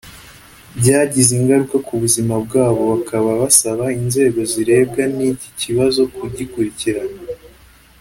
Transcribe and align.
byagize 0.79 1.31
ingaruka 1.39 1.77
ku 1.85 1.93
buzima 2.01 2.33
bwabo 2.45 2.81
bakaba 2.91 3.29
basaba 3.41 3.85
inzego 4.01 4.39
zirebwa 4.51 5.01
n’iki 5.15 5.49
kibazo 5.61 5.99
kugikurikirana 6.15 7.19